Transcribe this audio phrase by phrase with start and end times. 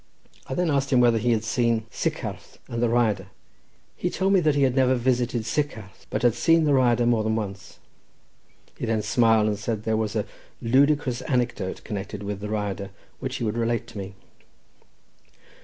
[0.47, 3.27] I then asked him whether he had ever seen Sycharth and the Rhyadr;
[3.95, 7.23] he told me that he had never visited Sycharth, but had seen the Rhyadr more
[7.23, 7.77] than once.
[8.79, 10.25] He then smiled, and said that there was a
[10.59, 14.15] ludicrous anecdote connected with the Rhyadr, which he would relate to me.